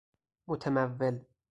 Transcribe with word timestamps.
متمول 0.47 1.21